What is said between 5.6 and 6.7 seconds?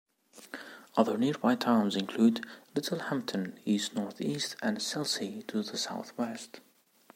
the south-west.